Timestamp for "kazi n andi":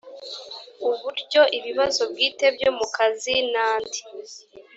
2.95-3.99